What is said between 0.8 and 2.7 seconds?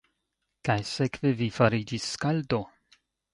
sekve vi fariĝis skaldo?